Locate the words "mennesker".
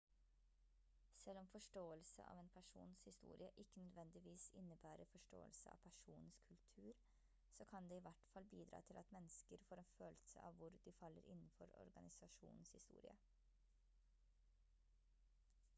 9.19-9.63